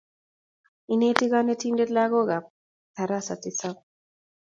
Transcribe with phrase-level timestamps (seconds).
[0.93, 2.43] Ineti konetindet lagook kab
[2.95, 3.77] tarasa tisap